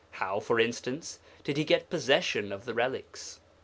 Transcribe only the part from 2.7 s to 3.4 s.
relics?